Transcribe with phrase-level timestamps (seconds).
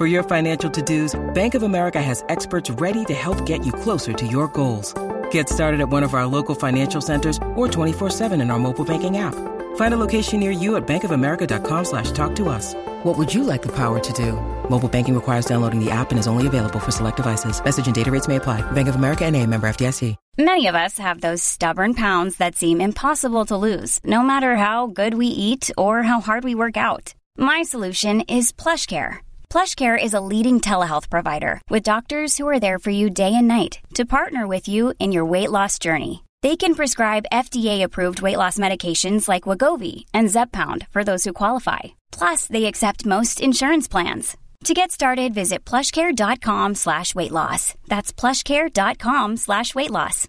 [0.00, 4.14] For your financial to-dos, Bank of America has experts ready to help get you closer
[4.14, 4.94] to your goals.
[5.30, 9.18] Get started at one of our local financial centers or 24-7 in our mobile banking
[9.18, 9.34] app.
[9.76, 12.72] Find a location near you at bankofamerica.com slash talk to us.
[13.04, 14.40] What would you like the power to do?
[14.70, 17.62] Mobile banking requires downloading the app and is only available for select devices.
[17.62, 18.62] Message and data rates may apply.
[18.70, 20.16] Bank of America and a member FDIC.
[20.38, 24.86] Many of us have those stubborn pounds that seem impossible to lose, no matter how
[24.86, 27.12] good we eat or how hard we work out.
[27.36, 29.18] My solution is PlushCare.
[29.50, 33.48] PlushCare is a leading telehealth provider with doctors who are there for you day and
[33.48, 36.22] night to partner with you in your weight loss journey.
[36.40, 41.80] They can prescribe FDA-approved weight loss medications like Wegovy and Zepbound for those who qualify.
[42.12, 44.36] Plus, they accept most insurance plans.
[44.64, 47.74] To get started, visit plushcare.com slash weight loss.
[47.88, 50.28] That's plushcare.com slash weight loss.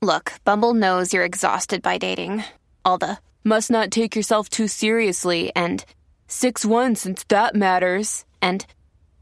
[0.00, 2.44] Look, Bumble knows you're exhausted by dating.
[2.84, 5.84] All the must not take yourself too seriously and
[6.28, 8.24] 6-1 since that matters.
[8.44, 8.66] And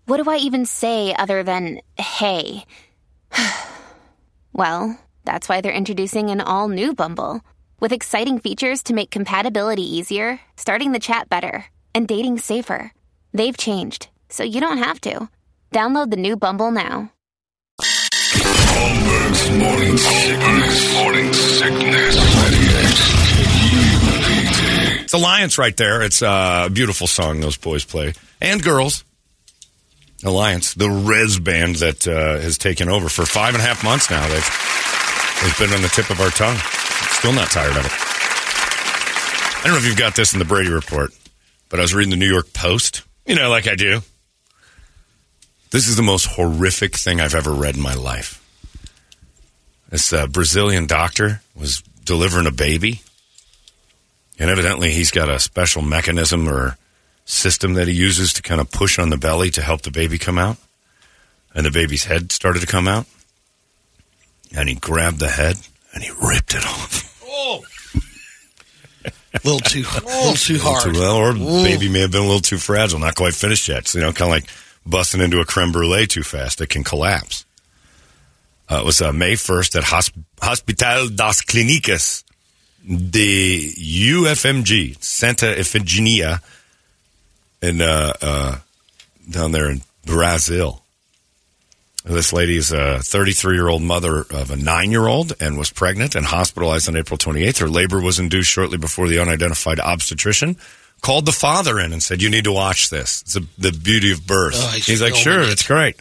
[0.07, 2.65] what do I even say other than hey?
[4.53, 7.41] well, that's why they're introducing an all new Bumble
[7.79, 12.93] with exciting features to make compatibility easier, starting the chat better, and dating safer.
[13.33, 15.29] They've changed, so you don't have to.
[15.71, 17.13] Download the new Bumble now.
[25.05, 26.03] It's Alliance right there.
[26.03, 28.15] It's uh, a beautiful song those boys play.
[28.41, 29.05] And girls.
[30.25, 34.11] Alliance, the Res band that uh, has taken over for five and a half months
[34.11, 34.27] now.
[34.29, 36.57] They've, they've been on the tip of our tongue.
[37.19, 37.93] Still not tired of it.
[37.93, 41.13] I don't know if you've got this in the Brady Report,
[41.69, 43.03] but I was reading the New York Post.
[43.27, 44.01] You know, like I do.
[45.71, 48.39] This is the most horrific thing I've ever read in my life.
[49.89, 53.03] This uh, Brazilian doctor was delivering a baby,
[54.39, 56.77] and evidently he's got a special mechanism or
[57.25, 60.19] system that he uses to kind of push on the belly to help the baby
[60.19, 60.57] come out.
[61.55, 63.05] And the baby's head started to come out,
[64.57, 65.57] and he grabbed the head
[65.93, 67.23] and he ripped it off.
[67.27, 67.63] Oh.
[69.05, 69.11] a
[69.45, 70.95] little too, a little too hard.
[70.95, 73.69] Too well, or the baby may have been a little too fragile, not quite finished
[73.69, 73.87] yet.
[73.87, 74.51] So, you know, kind of like
[74.87, 77.45] busting into a creme brulee too fast, it can collapse.
[78.71, 82.25] Uh, it was uh, May 1st at Hosp- Hospital das Clínicas
[82.87, 86.41] de UFMG, Santa Ifigenia,
[87.63, 88.59] in, uh, uh,
[89.31, 90.83] down there in Brazil.
[92.05, 95.71] This lady is a 33 year old mother of a nine year old and was
[95.71, 97.59] pregnant and hospitalized on April 28th.
[97.59, 100.57] Her labor was induced shortly before the unidentified obstetrician
[101.01, 103.23] called the father in and said, You need to watch this.
[103.23, 104.57] It's a, the beauty of birth.
[104.57, 105.97] Oh, he's like, Sure, it." it's great.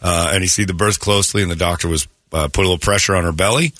[0.00, 2.78] Uh, and he see the birth closely, and the doctor was uh, put a little
[2.78, 3.72] pressure on her belly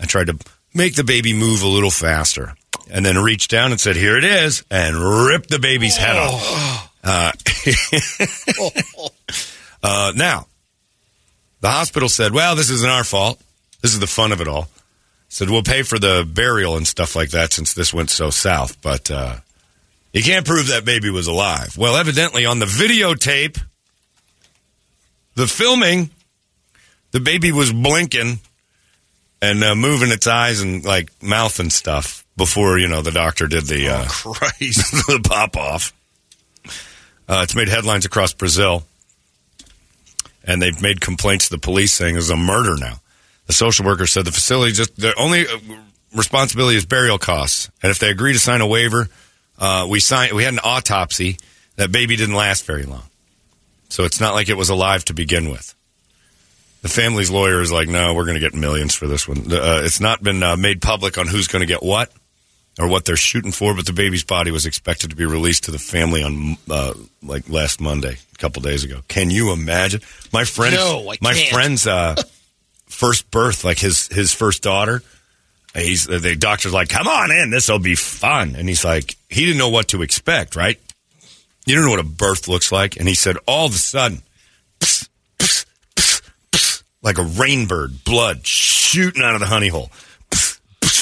[0.00, 0.38] and tried to
[0.74, 2.54] make the baby move a little faster.
[2.90, 6.88] And then reached down and said, Here it is, and ripped the baby's head off.
[7.04, 7.32] Uh,
[9.82, 10.46] uh, now,
[11.60, 13.40] the hospital said, well, this isn't our fault.
[13.82, 14.68] This is the fun of it all.
[15.28, 18.80] Said, we'll pay for the burial and stuff like that since this went so south,
[18.80, 19.36] but uh,
[20.12, 21.76] you can't prove that baby was alive.
[21.76, 23.62] Well, evidently on the videotape,
[25.34, 26.10] the filming,
[27.10, 28.40] the baby was blinking
[29.42, 33.46] and uh, moving its eyes and like mouth and stuff before, you know, the doctor
[33.46, 34.90] did the, uh, Christ.
[35.06, 35.92] the pop off.
[37.28, 38.84] Uh, it's made headlines across Brazil,
[40.44, 43.00] and they've made complaints to the police saying it's a murder now.
[43.46, 45.58] The social worker said the facility just the only uh,
[46.14, 49.08] responsibility is burial costs, and if they agree to sign a waiver,
[49.58, 50.32] uh, we signed.
[50.32, 51.36] We had an autopsy.
[51.76, 53.04] That baby didn't last very long,
[53.90, 55.74] so it's not like it was alive to begin with.
[56.82, 59.52] The family's lawyer is like, no, we're going to get millions for this one.
[59.52, 62.10] Uh, it's not been uh, made public on who's going to get what
[62.78, 65.70] or what they're shooting for, but the baby's body was expected to be released to
[65.70, 69.00] the family on uh, like last Monday, a couple days ago.
[69.08, 70.00] Can you imagine?
[70.32, 71.52] My friend, No, my can't.
[71.52, 72.14] friend's uh,
[72.86, 75.02] first birth, like his his first daughter.
[75.74, 79.44] He's the doctor's like, "Come on in, this will be fun," and he's like, he
[79.44, 80.80] didn't know what to expect, right?
[81.66, 84.22] You don't know what a birth looks like, and he said, all of a sudden,
[84.80, 85.06] pss,
[85.38, 85.66] pss,
[85.96, 89.90] pss, like a rainbird, blood shooting out of the honey hole.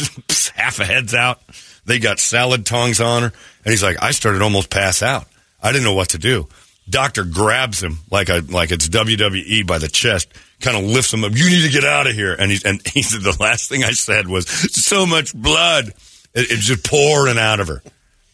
[0.55, 1.41] Half a head's out.
[1.85, 3.33] They got salad tongs on her.
[3.65, 5.27] And he's like, I started almost pass out.
[5.63, 6.49] I didn't know what to do.
[6.89, 10.29] Doctor grabs him like a like it's WWE by the chest,
[10.61, 11.33] kind of lifts him up.
[11.35, 12.35] You need to get out of here.
[12.35, 15.89] And he and he said the last thing I said was so much blood.
[15.89, 17.83] It, it's just pouring out of her.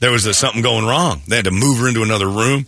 [0.01, 1.23] There was a, something going wrong.
[1.29, 2.67] They had to move her into another room.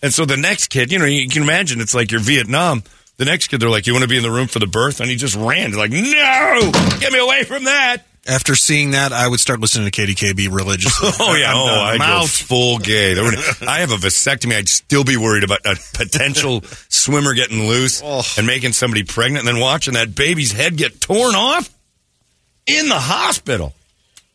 [0.00, 2.84] And so the next kid, you know, you can imagine it's like you're Vietnam.
[3.16, 5.00] The next kid, they're like, "You want to be in the room for the birth?"
[5.00, 5.72] And he just ran.
[5.72, 6.70] They're like, "No,
[7.00, 11.10] get me away from that!" After seeing that, I would start listening to KDKB religiously.
[11.20, 11.78] Oh yeah, I'm oh done.
[11.78, 12.28] I I'm go out.
[12.28, 13.14] full gay.
[13.14, 13.24] There
[13.68, 14.54] I have a vasectomy.
[14.54, 18.22] I'd still be worried about a potential swimmer getting loose Oh.
[18.36, 21.70] and making somebody pregnant, and then watching that baby's head get torn off
[22.66, 23.72] in the hospital.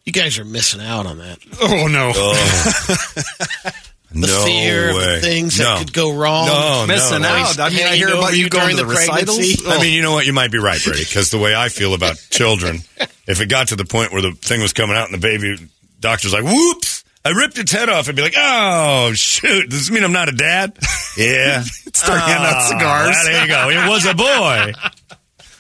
[0.06, 1.38] You guys are missing out on that.
[1.62, 2.12] Oh no!
[2.16, 3.72] Oh.
[4.14, 5.16] The no fear of way.
[5.16, 5.66] the things no.
[5.66, 6.46] that could go wrong.
[6.46, 7.36] No, Missing no, no.
[7.36, 7.60] out.
[7.60, 9.42] I mean, I hear about you you going during to the the pregnancy.
[9.42, 9.68] recitals.
[9.80, 10.26] I mean, you know what?
[10.28, 12.80] You might be right, Brady, because the way I feel about children,
[13.28, 15.58] if it got to the point where the thing was coming out and the baby
[16.00, 19.92] doctor's like, whoops, I ripped its head off, I'd be like, oh, shoot, does this
[19.92, 20.78] mean I'm not a dad?
[21.18, 21.62] Yeah.
[21.62, 23.10] Start handing out cigars.
[23.16, 23.70] well, there you go.
[23.70, 24.74] It was a boy.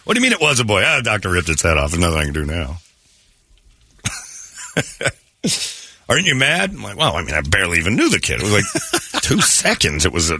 [0.03, 0.83] What do you mean it was a boy?
[0.85, 1.91] Ah, the doctor ripped its head off.
[1.91, 2.75] There's nothing I can do now.
[6.13, 6.69] Aren't you mad?
[6.69, 8.39] I'm like, well, I mean, I barely even knew the kid.
[8.39, 10.05] It was like two seconds.
[10.05, 10.37] It was a.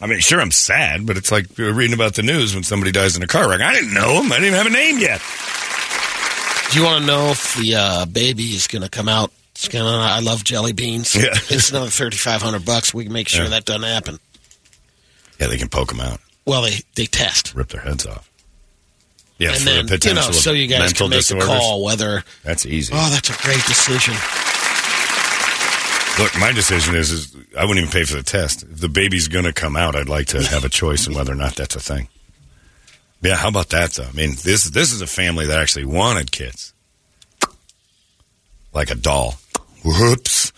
[0.00, 2.90] I mean, sure, I'm sad, but it's like you're reading about the news when somebody
[2.90, 3.60] dies in a car wreck.
[3.60, 4.32] I didn't know him.
[4.32, 5.22] I didn't even have a name yet.
[6.72, 9.30] Do you want to know if the uh, baby is going to come out?
[9.52, 9.86] It's gonna.
[9.88, 11.14] I love jelly beans.
[11.14, 11.26] Yeah.
[11.48, 12.92] it's another thirty five hundred bucks.
[12.92, 13.50] We can make sure Yeah.
[13.50, 14.18] that doesn't happen.
[15.38, 18.28] Yeah, they can poke them out, Well, they they test, rip their heads off.
[19.38, 21.48] Yeah, and for then the you potential know, so you guys mental can make disorders.
[21.48, 22.22] a call whether.
[22.44, 22.92] That's easy.
[22.94, 24.14] Oh, that's a great decision.
[26.16, 28.62] Look, my decision is, is I wouldn't even pay for the test.
[28.62, 31.32] If the baby's going to come out, I'd like to have a choice in whether
[31.32, 32.06] or not that's a thing.
[33.20, 34.04] Yeah, how about that though?
[34.04, 36.72] I mean, this this is a family that actually wanted kids,
[38.72, 39.36] like a doll.
[39.84, 40.52] Whoops.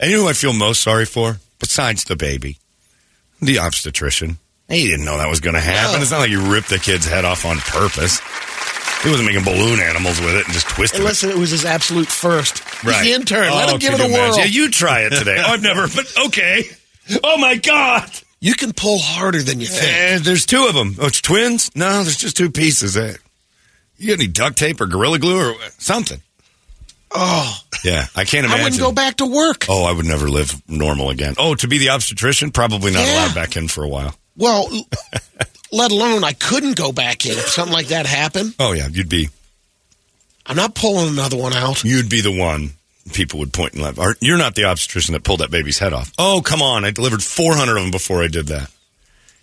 [0.00, 1.38] And you know who I feel most sorry for?
[1.58, 2.58] Besides the baby,
[3.40, 4.38] the obstetrician.
[4.68, 5.96] He didn't know that was going to happen.
[5.96, 6.02] No.
[6.02, 8.20] It's not like you ripped the kid's head off on purpose.
[9.02, 11.08] He wasn't making balloon animals with it and just twisted And it.
[11.10, 12.64] listen, it was his absolute first.
[12.80, 13.50] He's the intern.
[13.52, 14.36] Let Oh, him give it a whirl.
[14.36, 15.36] Yeah, you try it today.
[15.38, 16.64] oh, I've never, but okay.
[17.22, 18.10] Oh my God.
[18.40, 19.84] You can pull harder than you think.
[19.86, 20.96] Eh, there's two of them.
[21.00, 21.70] Oh, it's twins?
[21.76, 22.96] No, there's just two pieces.
[22.96, 23.14] Eh.
[23.98, 26.20] You got any duct tape or gorilla glue or something?
[27.12, 28.60] Oh, Yeah, I can't imagine.
[28.60, 29.66] I wouldn't go back to work.
[29.68, 31.34] Oh, I would never live normal again.
[31.38, 32.50] Oh, to be the obstetrician?
[32.50, 33.14] Probably not Yeah.
[33.26, 34.14] allowed back in for a while.
[34.36, 34.68] Well,
[35.72, 38.54] let alone I couldn't go back in if something like that happened.
[38.58, 39.28] Oh yeah, you'd be
[40.46, 41.82] I'm not pulling another one out.
[41.84, 42.70] you'd be the one
[43.12, 43.98] people would point and laugh.
[44.20, 46.12] You're not the obstetrician that pulled that baby's head off.
[46.18, 46.84] Oh, come on!
[46.84, 48.70] I delivered 400 of them before I did that.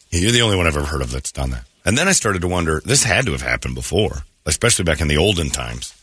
[0.10, 1.64] Yeah, You're the only one I've ever heard of that's done that.
[1.86, 5.08] And then I started to wonder, this had to have happened before, especially back in
[5.08, 5.94] the olden times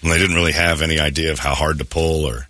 [0.00, 2.46] when they didn't really have any idea of how hard to pull or.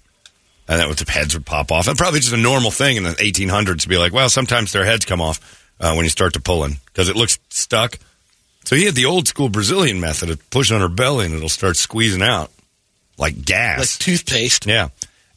[0.68, 1.88] And that the heads would pop off.
[1.88, 4.84] And probably just a normal thing in the 1800s to be like, well, sometimes their
[4.84, 7.98] heads come off uh, when you start to pulling because it looks stuck.
[8.64, 11.48] So he had the old school Brazilian method of pushing on her belly and it'll
[11.48, 12.50] start squeezing out
[13.20, 13.78] like gas.
[13.78, 14.66] Like toothpaste.
[14.66, 14.88] Yeah.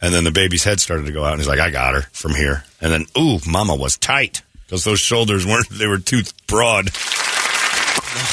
[0.01, 2.01] And then the baby's head started to go out, and he's like, I got her
[2.12, 2.66] from here.
[2.81, 6.88] And then, ooh, mama was tight because those shoulders weren't, they were too broad.
[6.88, 6.92] The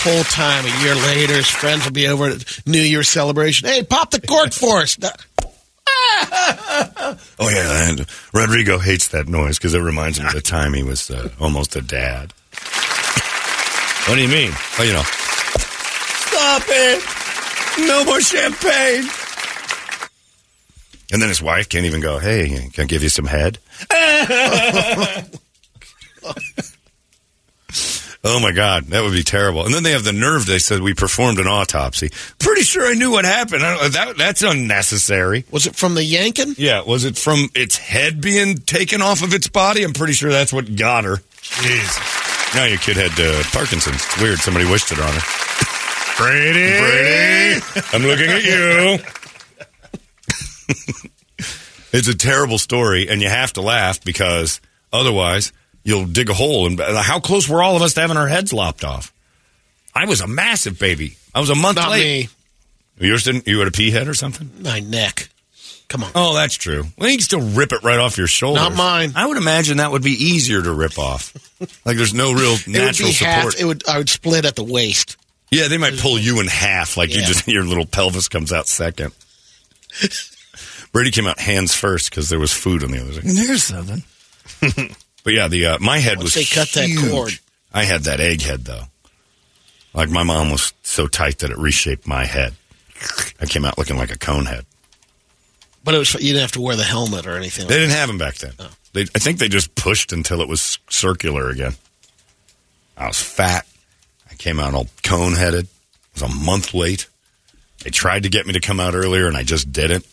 [0.02, 3.68] whole time, a year later, his friends will be over at New Year's celebration.
[3.68, 4.96] Hey, pop the cork for us.
[7.42, 7.88] Oh, yeah.
[7.88, 11.30] And Rodrigo hates that noise because it reminds him of the time he was uh,
[11.40, 12.32] almost a dad.
[14.06, 14.52] what do you mean?
[14.78, 17.02] Well, you know, stop it.
[17.86, 19.08] No more champagne.
[21.12, 23.58] And then his wife can't even go, hey, can I give you some head?
[28.22, 29.64] Oh my God, that would be terrible.
[29.64, 30.44] And then they have the nerve.
[30.44, 32.10] They said we performed an autopsy.
[32.38, 33.64] Pretty sure I knew what happened.
[33.64, 35.46] I don't, that, that's unnecessary.
[35.50, 36.54] Was it from the yanking?
[36.58, 39.84] Yeah, was it from its head being taken off of its body?
[39.84, 41.16] I'm pretty sure that's what got her.
[41.40, 42.54] Jeez.
[42.54, 43.96] Now your kid had uh, Parkinson's.
[43.96, 44.38] It's weird.
[44.38, 45.20] Somebody wished it on her.
[46.18, 46.78] Brady.
[46.78, 47.62] Brady,
[47.94, 48.98] I'm looking at you.
[51.92, 54.60] it's a terrible story, and you have to laugh because
[54.92, 55.52] otherwise
[55.84, 56.66] you'll dig a hole.
[56.66, 59.12] And how close were all of us to having our heads lopped off?
[59.94, 61.16] I was a massive baby.
[61.34, 62.28] I was a month Not late.
[62.98, 63.06] me.
[63.08, 63.46] Yours didn't?
[63.46, 64.50] You had a pea head or something?
[64.62, 65.28] My neck.
[65.88, 66.10] Come on.
[66.14, 66.84] Oh, that's true.
[66.96, 68.62] Well, you can still rip it right off your shoulders.
[68.62, 69.12] Not mine.
[69.16, 71.34] I would imagine that would be easier to rip off.
[71.84, 73.54] like there's no real it would natural be support.
[73.54, 73.60] half.
[73.60, 73.88] It would.
[73.88, 75.16] I would split at the waist.
[75.50, 76.96] yeah, they might pull you in half.
[76.96, 79.12] Like you just your little pelvis comes out second.
[80.92, 83.22] Brady came out hands first because there was food on the other side.
[83.24, 84.02] There's something.
[85.24, 87.10] But yeah, the uh, my head Once was they cut that huge.
[87.10, 87.38] cord.
[87.72, 88.84] I had that egg head though.
[89.92, 92.54] Like my mom was so tight that it reshaped my head.
[93.40, 94.66] I came out looking like a cone head.
[95.82, 97.66] But it was you didn't have to wear the helmet or anything.
[97.66, 98.52] They didn't have them back then.
[98.92, 101.74] They, I think they just pushed until it was circular again.
[102.96, 103.66] I was fat.
[104.30, 105.68] I came out all cone headed.
[106.14, 107.06] Was a month late.
[107.82, 110.06] They tried to get me to come out earlier, and I just didn't.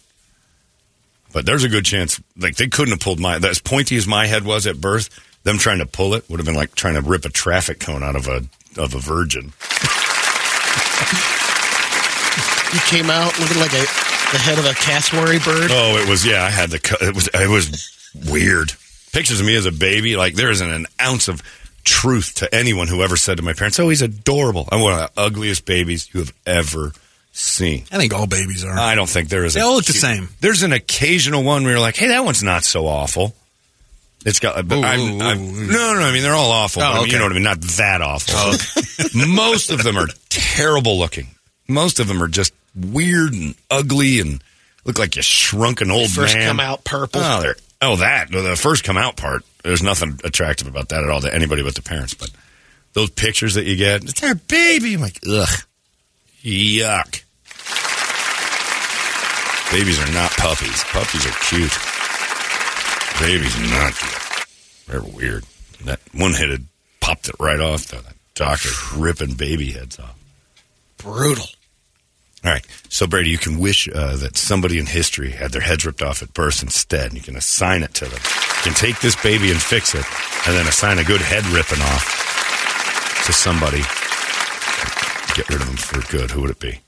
[1.38, 4.26] But there's a good chance, like they couldn't have pulled my as pointy as my
[4.26, 5.12] head was at birth.
[5.44, 8.02] Them trying to pull it would have been like trying to rip a traffic cone
[8.02, 8.38] out of a
[8.82, 9.54] of a virgin.
[12.74, 13.86] You came out looking like a
[14.32, 15.70] the head of a cassowary bird.
[15.72, 16.44] Oh, it was yeah.
[16.44, 18.74] I had the it was it was weird.
[19.14, 21.44] Pictures of me as a baby, like there isn't an ounce of
[21.84, 25.14] truth to anyone who ever said to my parents, "Oh, he's adorable." I'm one of
[25.14, 26.94] the ugliest babies you have ever
[27.38, 27.86] seen.
[27.92, 28.78] I think all babies are.
[28.78, 29.54] I don't think there is.
[29.54, 30.30] They a all look the same.
[30.42, 33.36] There's an occasional one where you're like, "Hey, that one's not so awful."
[34.26, 34.68] It's got.
[34.68, 35.68] But Ooh, I'm, ooh, I'm- ooh.
[35.72, 36.02] no, no.
[36.02, 36.82] I mean, they're all awful.
[36.82, 37.44] Oh, but I mean, you know what I mean?
[37.44, 38.34] Not that awful.
[38.36, 38.58] Oh,
[39.28, 41.28] Most of them are terrible looking.
[41.68, 44.42] Most of them are just weird and ugly and
[44.86, 46.48] look like you shrunk an old First man.
[46.48, 47.22] come out purple.
[47.22, 49.44] Oh, oh, that the first come out part.
[49.64, 52.14] There's nothing attractive about that at all to anybody but the parents.
[52.14, 52.32] But
[52.94, 54.94] those pictures that you get, it's their baby.
[54.96, 55.48] I'm like, ugh,
[56.44, 57.24] yuck.
[59.72, 60.84] Babies are not puppies.
[60.86, 61.78] Puppies are cute.
[63.20, 64.48] Babies are not cute.
[64.88, 65.44] They're weird.
[65.84, 66.68] That one headed
[67.02, 67.88] popped it right off.
[67.88, 68.00] Though.
[68.00, 70.16] That doctor ripping baby heads off.
[70.98, 71.46] Brutal.
[72.46, 72.66] All right.
[72.90, 76.22] So, Brady, you can wish uh, that somebody in history had their heads ripped off
[76.22, 77.08] at birth instead.
[77.08, 78.20] and You can assign it to them.
[78.58, 80.06] You can take this baby and fix it,
[80.48, 83.82] and then assign a good head ripping off to somebody.
[85.36, 86.32] Get rid of them for good.
[86.32, 86.80] Who would it be?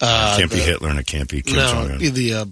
[0.00, 1.98] Uh, it can't be Hitler, and it can't be Kim no, Jong Un.
[1.98, 2.44] the uh,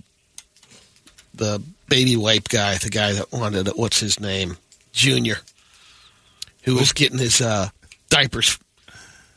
[1.35, 4.57] the baby wipe guy, the guy that wanted what's his name,
[4.93, 5.37] Junior,
[6.62, 7.69] who was getting his uh,
[8.11, 8.59] diapers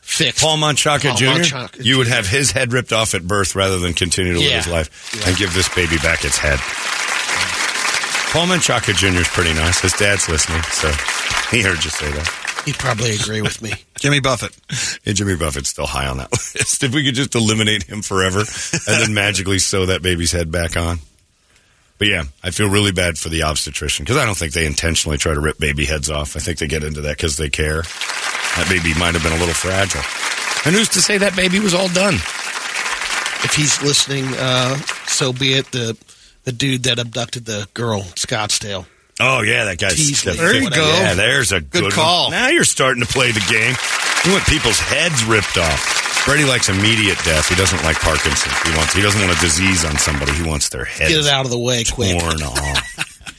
[0.01, 0.41] fixed.
[0.43, 1.25] Paul Manchaca Paul Jr.
[1.25, 4.51] Manchaca you would have his head ripped off at birth rather than continue to live
[4.51, 5.29] his life Yeah.
[5.29, 6.59] and give this baby back its head.
[8.33, 9.07] Paul Manchaca Jr.
[9.21, 9.79] is pretty nice.
[9.81, 10.89] His dad's listening, so
[11.51, 12.40] he heard you say that.
[12.65, 13.71] He'd probably agree with me.
[13.99, 14.55] Jimmy Buffett.
[15.03, 16.83] Yeah, Jimmy Buffett's still high on that list.
[16.83, 20.77] If we could just eliminate him forever and then magically sew that baby's head back
[20.77, 20.99] on.
[21.97, 25.17] But yeah, I feel really bad for the obstetrician because I don't think they intentionally
[25.17, 26.35] try to rip baby heads off.
[26.35, 27.83] I think they get into that because they care.
[27.83, 30.01] That baby might have been a little fragile.
[30.65, 32.15] And who's to say that baby was all done?
[33.43, 34.77] If he's listening, uh,
[35.07, 35.67] so be it.
[35.71, 35.97] The
[36.43, 38.85] the dude that abducted the girl Scottsdale.
[39.21, 40.33] Oh yeah, that guy's Teasley.
[40.33, 40.81] There you go.
[40.81, 42.25] Yeah, there's a good, Good call.
[42.25, 42.31] One.
[42.31, 43.75] Now you're starting to play the game.
[44.25, 46.25] You want people's heads ripped off.
[46.25, 47.47] Brady likes immediate death.
[47.49, 48.61] He doesn't like Parkinson's.
[48.63, 48.93] He wants.
[48.93, 50.31] He doesn't want a disease on somebody.
[50.33, 52.19] He wants their head Get it out of the way quick.
[52.19, 53.35] torn off.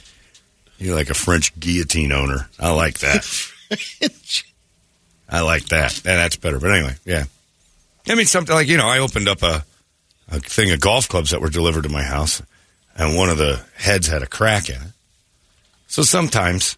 [0.77, 2.49] You're like a French guillotine owner.
[2.59, 3.25] I like that.
[5.29, 6.01] I like that.
[6.05, 6.59] Yeah, that's better.
[6.59, 7.23] But anyway, yeah.
[8.07, 9.63] I mean, something like you know, I opened up a
[10.29, 12.41] a thing of golf clubs that were delivered to my house,
[12.97, 14.92] and one of the heads had a crack in it.
[15.93, 16.75] So sometimes,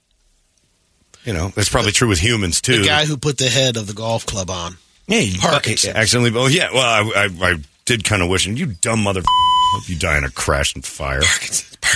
[1.24, 2.82] you know, that's probably true with humans too.
[2.82, 4.76] The guy who put the head of the golf club on.
[5.08, 5.96] Yeah, you- Parkinson's.
[5.96, 6.38] accidentally.
[6.38, 6.68] Oh yeah.
[6.74, 7.56] Well, I, I, I
[7.86, 9.22] did kind of wish, and you dumb mother.
[9.24, 11.22] Hope you die in a crash and fire.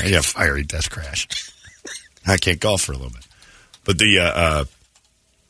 [0.05, 1.27] Yeah, fiery death crash.
[2.25, 3.27] I can't golf for a little bit,
[3.83, 4.65] but the, uh, uh,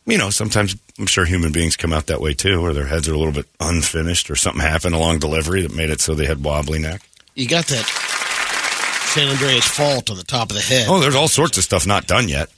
[0.08, 3.08] you know, sometimes I'm sure human beings come out that way too, where their heads
[3.08, 6.26] are a little bit unfinished, or something happened along delivery that made it so they
[6.26, 7.04] had wobbly neck.
[7.36, 7.86] You got that
[9.10, 10.88] San Andreas fault on the top of the head.
[10.88, 12.50] Oh, there's all sorts of stuff not done yet.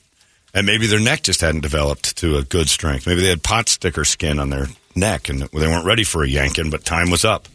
[0.53, 3.07] And maybe their neck just hadn't developed to a good strength.
[3.07, 6.27] Maybe they had pot sticker skin on their neck and they weren't ready for a
[6.27, 7.47] yanking, but time was up.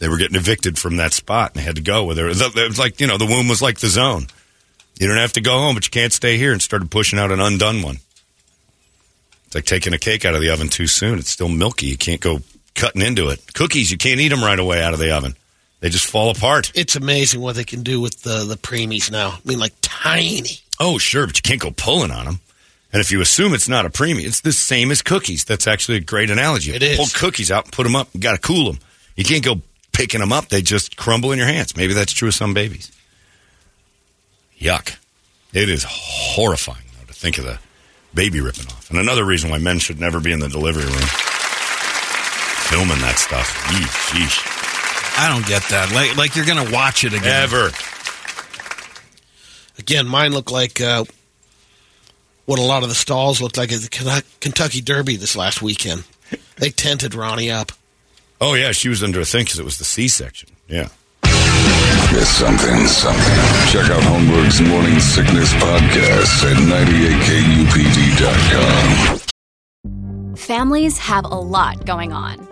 [0.00, 2.04] They were getting evicted from that spot and they had to go.
[2.04, 4.26] Where it was like, you know, the womb was like the zone.
[4.98, 7.30] You don't have to go home, but you can't stay here and started pushing out
[7.30, 7.98] an undone one.
[9.46, 11.20] It's like taking a cake out of the oven too soon.
[11.20, 11.86] It's still milky.
[11.86, 12.40] You can't go
[12.74, 13.54] cutting into it.
[13.54, 15.36] Cookies, you can't eat them right away out of the oven.
[15.82, 16.70] They just fall apart.
[16.76, 19.30] It's amazing what they can do with the the preemies now.
[19.30, 20.60] I mean, like tiny.
[20.78, 22.40] Oh, sure, but you can't go pulling on them.
[22.92, 25.44] And if you assume it's not a premium, it's the same as cookies.
[25.44, 26.72] That's actually a great analogy.
[26.72, 26.96] It is.
[26.96, 28.08] Pull cookies out, and put them up.
[28.12, 28.80] You got to cool them.
[29.16, 29.60] You can't go
[29.92, 30.50] picking them up.
[30.50, 31.76] They just crumble in your hands.
[31.76, 32.92] Maybe that's true of some babies.
[34.60, 34.96] Yuck.
[35.52, 37.58] It is horrifying, though, to think of the
[38.14, 38.88] baby ripping off.
[38.88, 41.08] And another reason why men should never be in the delivery room
[42.70, 43.52] filming that stuff.
[43.66, 44.61] Yeesh.
[45.16, 45.92] I don't get that.
[45.92, 47.42] Like, like you're going to watch it again.
[47.42, 47.70] Ever.
[49.78, 51.04] Again, mine look like uh,
[52.46, 56.04] what a lot of the stalls looked like at the Kentucky Derby this last weekend.
[56.56, 57.72] They tented Ronnie up.
[58.40, 60.48] Oh, yeah, she was under a thing because it was the C section.
[60.68, 60.88] Yeah.
[61.24, 63.34] It's something, something.
[63.70, 66.56] Check out Holmberg's Morning Sickness Podcast at
[69.86, 70.36] 98kupd.com.
[70.36, 72.51] Families have a lot going on.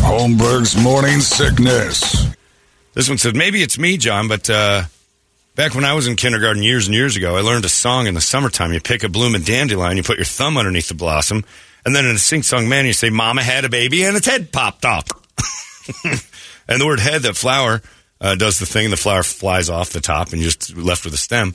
[0.00, 2.26] Holmberg's morning sickness.
[2.94, 4.84] This one said, maybe it's me, John, but uh,
[5.54, 8.14] back when I was in kindergarten years and years ago, I learned a song in
[8.14, 8.72] the summertime.
[8.72, 11.44] You pick a blooming dandelion, you put your thumb underneath the blossom,
[11.84, 14.26] and then in a sing song manner, you say, Mama had a baby and its
[14.26, 15.06] head popped off.
[16.68, 17.82] and the word head, that flower,
[18.20, 21.18] uh, does the thing, the flower flies off the top and just left with a
[21.18, 21.54] stem.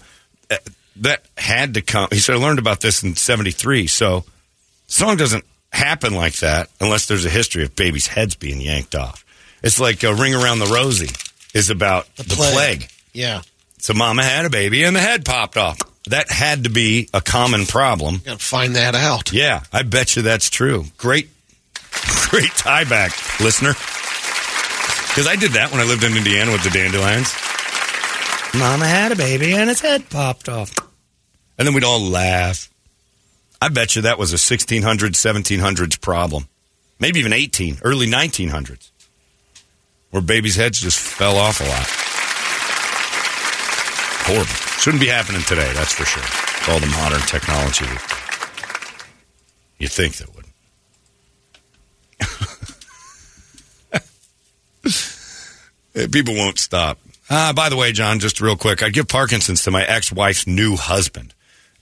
[0.50, 0.57] Uh,
[0.97, 2.07] that had to come.
[2.12, 3.88] He said, I learned about this in 73.
[3.88, 4.25] So,
[4.88, 9.25] song doesn't happen like that unless there's a history of babies' heads being yanked off.
[9.61, 11.09] It's like a ring around the rosy
[11.53, 12.53] is about the, plague.
[12.53, 12.89] plague.
[13.13, 13.41] Yeah.
[13.79, 15.77] So mama had a baby and the head popped off.
[16.07, 18.17] That had to be a common problem.
[18.25, 19.31] Got to find that out.
[19.31, 20.85] Yeah, I bet you that's true.
[20.97, 21.29] Great,
[22.29, 23.73] great tie back, listener.
[23.73, 27.33] Because I did that when I lived in Indiana with the dandelions.
[28.53, 30.73] Mama had a baby and its head popped off.
[31.57, 32.69] And then we'd all laugh.
[33.63, 36.50] I bet you that was a 1600s, 1700s problem.
[37.00, 38.91] Maybe even 18, early 1900s,
[40.12, 41.88] where babies' heads just fell off a lot.
[44.27, 44.53] Horrible.
[44.82, 46.22] Shouldn't be happening today, that's for sure.
[46.22, 47.86] With all the modern technology.
[49.79, 50.46] You think that would.
[55.96, 56.97] Eh, People won't stop.
[57.30, 60.76] Ah, by the way, John, just real quick, I'd give Parkinson's to my ex-wife's new
[60.76, 61.34] husband.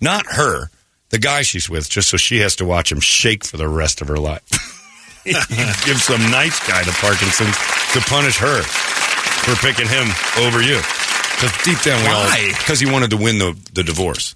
[0.01, 0.69] Not her,
[1.11, 4.01] the guy she's with, just so she has to watch him shake for the rest
[4.01, 4.41] of her life.
[5.23, 7.55] give some nice guy to Parkinson's
[7.93, 10.07] to punish her for picking him
[10.39, 10.77] over you.
[11.35, 12.53] Because deep down we all, Why?
[12.57, 14.35] because he wanted to win the, the divorce.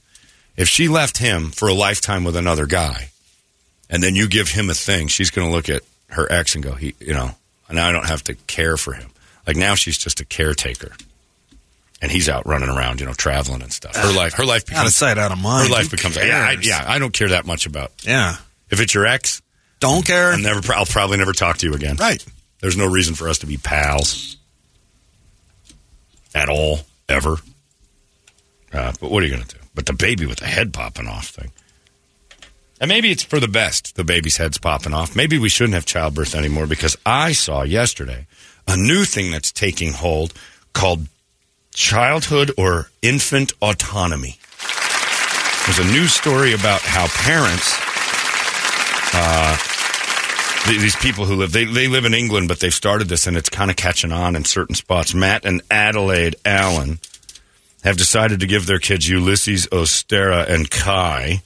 [0.58, 3.10] If she left him for a lifetime with another guy,
[3.90, 6.64] and then you give him a thing, she's going to look at her ex and
[6.64, 7.32] go, he, you know,
[7.72, 9.10] now I don't have to care for him.
[9.46, 10.92] Like now she's just a caretaker.
[12.02, 13.96] And he's out running around, you know, traveling and stuff.
[13.96, 15.68] Her life, her life becomes Out of sight, out of mind.
[15.68, 16.18] her life Who becomes.
[16.18, 16.68] Yeah, I, cares?
[16.68, 16.84] yeah.
[16.86, 17.92] I don't care that much about.
[18.06, 18.36] Yeah.
[18.70, 19.42] If it's your ex,
[19.80, 20.32] Don't care.
[20.34, 20.74] I'll never.
[20.74, 21.96] I'll probably never talk to you again.
[21.96, 22.24] Right.
[22.60, 24.38] There's no reason for us to be pals
[26.34, 27.38] at all, ever.
[28.74, 29.62] Uh, but what are you going to do?
[29.74, 31.52] But the baby with the head popping off thing.
[32.82, 35.16] And maybe it's for the best, the baby's head's popping off.
[35.16, 38.28] Maybe we shouldn't have childbirth anymore because I saw yesterday
[38.68, 40.34] a new thing that's taking hold
[40.74, 41.08] called
[41.76, 44.40] childhood or infant autonomy.
[45.66, 47.78] There's a news story about how parents
[49.14, 49.58] uh,
[50.66, 53.38] th- these people who live they, they live in England, but they've started this and
[53.38, 55.14] it's kind of catching on in certain spots.
[55.14, 57.00] Matt and Adelaide Allen
[57.84, 61.44] have decided to give their kids Ulysses, Ostera, and Kai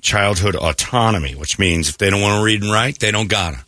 [0.00, 3.64] childhood autonomy, which means if they don't want to read and write, they don't gotta.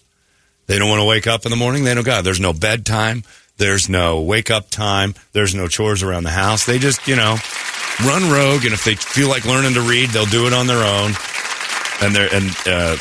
[0.66, 2.22] They don't want to wake up in the morning, they don't gotta.
[2.22, 3.24] There's no bedtime,
[3.56, 6.66] there's no wake up time, there's no chores around the house.
[6.66, 7.36] They just, you know,
[8.04, 10.84] run rogue, and if they feel like learning to read, they'll do it on their
[10.84, 11.12] own.
[12.02, 12.96] And they're and uh,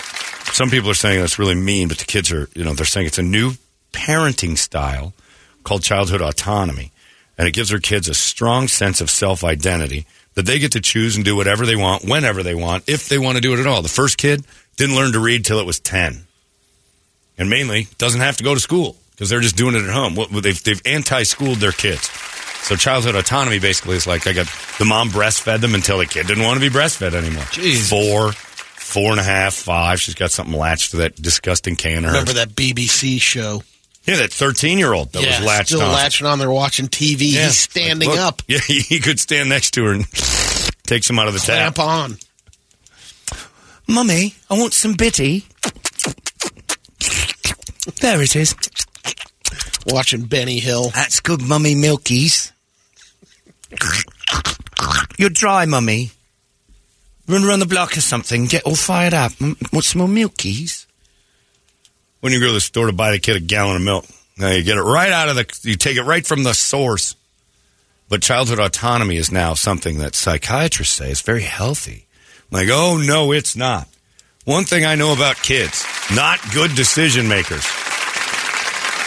[0.53, 3.07] some people are saying that's really mean, but the kids are, you know, they're saying
[3.07, 3.53] it's a new
[3.93, 5.13] parenting style
[5.63, 6.91] called childhood autonomy.
[7.37, 10.81] And it gives their kids a strong sense of self identity that they get to
[10.81, 13.59] choose and do whatever they want, whenever they want, if they want to do it
[13.59, 13.81] at all.
[13.81, 14.45] The first kid
[14.77, 16.25] didn't learn to read till it was 10.
[17.37, 20.15] And mainly doesn't have to go to school because they're just doing it at home.
[20.15, 22.09] What- They've, they've anti schooled their kids.
[22.63, 24.47] So childhood autonomy basically is like they got
[24.79, 27.43] the mom breastfed them until the kid didn't want to be breastfed anymore.
[27.51, 27.87] Jesus.
[27.87, 30.01] Four, four and a half, five.
[30.01, 31.99] She's got something latched to that disgusting can.
[31.99, 32.13] of hers.
[32.13, 33.61] Remember that BBC show?
[34.05, 35.91] Yeah, that 13 year old that yeah, was latched still on.
[35.93, 37.31] latching on there watching TV.
[37.33, 37.45] Yeah.
[37.45, 38.41] He's standing Look, up.
[38.47, 40.11] Yeah, he could stand next to her and
[40.87, 41.85] take some out of the Clamp tap.
[41.85, 42.17] on.
[43.87, 45.45] Mummy, I want some bitty.
[47.99, 48.55] There it is.
[49.87, 50.89] Watching Benny Hill.
[50.89, 52.51] That's good, Mummy Milkies.
[55.17, 56.11] You're dry, Mummy.
[57.27, 58.45] Run around the block or something.
[58.45, 59.31] Get all fired up.
[59.33, 60.85] Mm, Want some more Milkies?
[62.19, 64.05] When you go to the store to buy the kid a gallon of milk,
[64.37, 67.15] Now you get it right out of the, you take it right from the source.
[68.09, 72.05] But childhood autonomy is now something that psychiatrists say is very healthy.
[72.51, 73.87] I'm like, oh no, it's not.
[74.43, 77.65] One thing I know about kids, not good decision makers.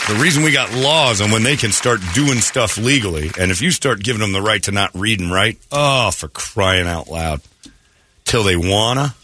[0.07, 3.63] The reason we got laws on when they can start doing stuff legally, and if
[3.63, 7.09] you start giving them the right to not read and write, oh, for crying out
[7.09, 7.41] loud,
[8.27, 9.15] till they wanna.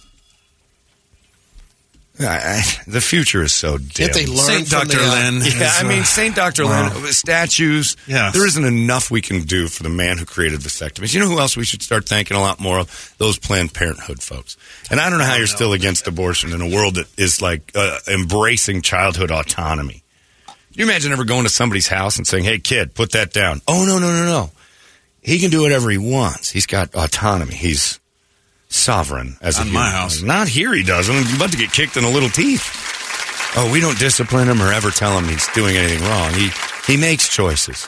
[2.18, 3.88] I, I, the future is so dim.
[3.88, 4.98] Can't they learn Saint from Dr.
[4.98, 5.34] the, uh, Lynn.
[5.36, 6.34] Yeah, is, I mean, uh, St.
[6.34, 6.64] Dr.
[6.64, 6.92] wow.
[6.94, 7.96] Lynn, statues.
[8.06, 8.32] Yes.
[8.32, 11.12] There isn't enough we can do for the man who created vasectomies.
[11.12, 13.14] You know who else we should start thanking a lot more of?
[13.18, 14.56] Those Planned Parenthood folks.
[14.90, 17.72] And I don't know how you're still against abortion in a world that is like
[17.74, 20.02] uh, embracing childhood autonomy.
[20.72, 23.60] You imagine ever going to somebody's house and saying, hey, kid, put that down?
[23.66, 24.50] Oh, no, no, no, no.
[25.22, 26.50] He can do whatever he wants.
[26.50, 27.54] He's got autonomy.
[27.54, 27.98] He's
[28.68, 29.82] sovereign as a Not in human.
[29.82, 30.22] my house.
[30.22, 31.14] Not here he doesn't.
[31.14, 32.64] He's about to get kicked in the little teeth.
[33.56, 36.32] Oh, we don't discipline him or ever tell him he's doing anything wrong.
[36.34, 36.50] He
[36.86, 37.86] he makes choices.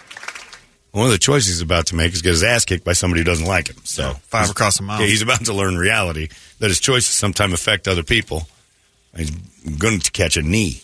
[0.90, 3.20] One of the choices he's about to make is get his ass kicked by somebody
[3.20, 3.76] who doesn't like him.
[3.84, 5.00] So Five across the mile.
[5.00, 8.48] yeah, he's about to learn reality that his choices sometimes affect other people.
[9.16, 10.82] He's going to catch a knee.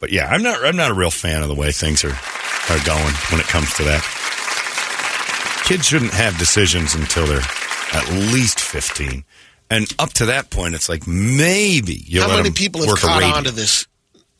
[0.00, 2.10] But yeah, I'm not I'm not a real fan of the way things are
[2.70, 4.02] are going when it comes to that.
[5.64, 7.40] Kids shouldn't have decisions until they're
[7.92, 9.24] at least 15.
[9.68, 13.44] And up to that point, it's like maybe you How many people have caught on
[13.44, 13.86] to this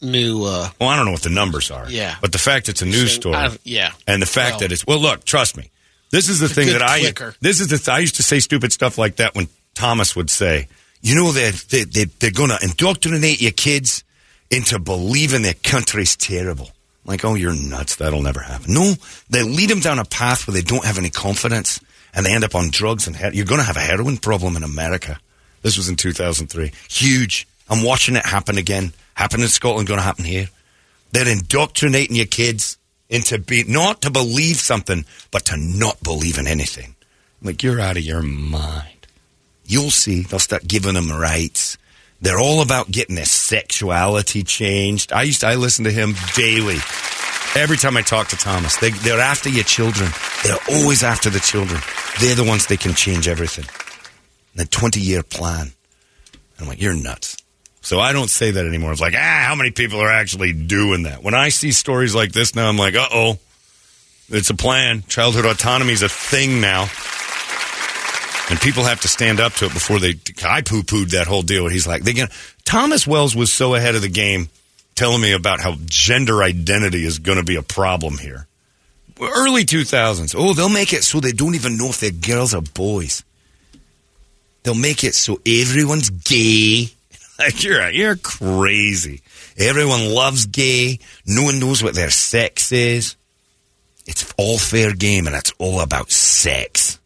[0.01, 0.45] new?
[0.45, 1.91] Uh, Well, I don't know what the numbers are.
[1.91, 2.15] Yeah.
[2.21, 3.37] But the fact it's a news Same- story.
[3.37, 3.91] I- yeah.
[4.07, 5.71] And the fact Well- that it's, well, look, trust me.
[6.13, 7.35] This is the thing that I, clicker.
[7.41, 10.31] this is the, th- I used to say stupid stuff like that when Thomas would
[10.31, 10.69] say,
[11.03, 14.05] you know, they're, they, they, they're going to indoctrinate your kids
[14.51, 16.71] into believing their country's terrible.
[17.05, 17.97] Like, oh, you're nuts.
[17.97, 18.75] That'll never happen.
[18.75, 18.95] No,
[19.31, 21.81] they lead them down a path where they don't have any confidence
[22.15, 24.57] and they end up on drugs and he- you're going to have a heroin problem
[24.57, 25.19] in America.
[25.63, 26.73] This was in 2003.
[26.89, 27.47] Huge.
[27.69, 28.93] I'm watching it happen again.
[29.15, 30.49] Happen in Scotland, going to happen here.
[31.13, 32.77] They're indoctrinating your kids
[33.09, 36.95] into be not to believe something, but to not believe in anything.
[37.41, 39.07] Like you're out of your mind.
[39.65, 40.23] You'll see.
[40.23, 41.79] They'll start giving them rights.
[42.21, 45.13] They're all about getting their sexuality changed.
[45.13, 46.79] I used to, I listen to him daily.
[47.55, 50.11] Every time I talk to Thomas, they, they're after your children.
[50.43, 51.81] They're always after the children.
[52.21, 53.67] They're the ones that can change everything.
[54.55, 55.73] The 20 year plan.
[56.59, 57.37] I'm like, you're nuts.
[57.83, 58.93] So I don't say that anymore.
[58.93, 61.23] It's like, ah, how many people are actually doing that?
[61.23, 63.39] When I see stories like this now, I'm like, uh oh,
[64.29, 65.05] it's a plan.
[65.07, 66.89] Childhood autonomy is a thing now.
[68.49, 70.15] And people have to stand up to it before they.
[70.45, 71.67] I poo pooed that whole deal.
[71.67, 72.31] He's like, they gonna,
[72.65, 74.49] Thomas Wells was so ahead of the game
[74.95, 78.47] telling me about how gender identity is going to be a problem here.
[79.21, 80.35] Early 2000s.
[80.37, 83.25] Oh, they'll make it so they don't even know if they're girls or boys.
[84.63, 86.91] They'll make it so everyone's gay.
[87.39, 89.21] Like you're you're crazy.
[89.59, 91.01] Everyone loves gay.
[91.27, 93.15] No one knows what their sex is.
[94.07, 96.99] It's all fair game, and it's all about sex.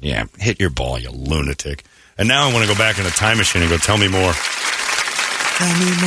[0.00, 1.84] Yeah, hit your ball, you lunatic.
[2.16, 4.08] And now I want to go back in a time machine and go, tell me
[4.08, 4.32] more.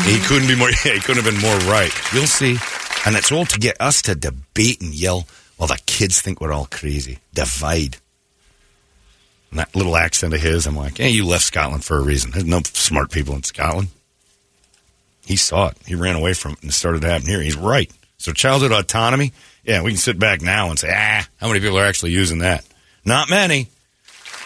[0.04, 0.70] He couldn't be more.
[0.86, 1.92] Yeah, he couldn't have been more right.
[2.14, 2.58] You'll see.
[3.06, 6.54] And it's all to get us to debate and yell while the kids think we're
[6.54, 7.20] all crazy.
[7.34, 7.98] Divide.
[9.50, 12.32] And that little accent of his, I'm like, hey, you left Scotland for a reason.
[12.32, 13.90] There's no smart people in Scotland.
[15.26, 15.78] He saw it.
[15.86, 17.42] He ran away from it and it started to happen here.
[17.42, 17.92] He's right.
[18.18, 21.78] So childhood autonomy, yeah, we can sit back now and say, ah, how many people
[21.78, 22.66] are actually using that?
[23.06, 23.68] Not many.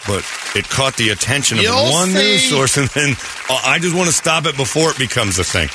[0.06, 3.16] But it caught the attention of You'll one news source, and then
[3.50, 5.68] oh, I just want to stop it before it becomes a thing.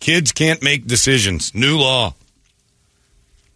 [0.00, 1.54] Kids can't make decisions.
[1.54, 2.14] New law.